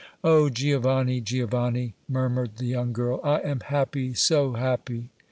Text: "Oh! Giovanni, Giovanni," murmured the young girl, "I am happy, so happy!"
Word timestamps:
"Oh! 0.23 0.49
Giovanni, 0.49 1.21
Giovanni," 1.21 1.93
murmured 2.09 2.57
the 2.57 2.65
young 2.65 2.91
girl, 2.91 3.21
"I 3.23 3.37
am 3.41 3.59
happy, 3.59 4.15
so 4.15 4.53
happy!" 4.53 5.09